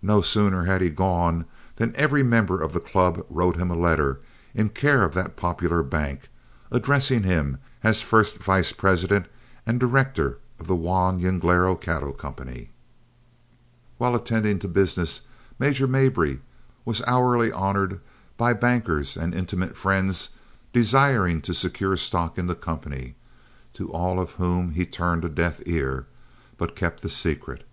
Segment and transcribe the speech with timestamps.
[0.00, 4.20] No sooner had he gone than every member of the club wrote him a letter,
[4.54, 6.28] in care of that popular bank,
[6.70, 9.26] addressing him as first vice president
[9.66, 12.70] and director of The Juan Jinglero Cattle Company.
[13.98, 15.22] While attending to business
[15.58, 16.42] Major Mabry
[16.84, 17.98] was hourly honored
[18.36, 20.28] by bankers and intimate friends
[20.72, 23.16] desiring to secure stock in the company,
[23.74, 26.06] to all of whom he turned a deaf ear,
[26.56, 27.64] but kept the secret.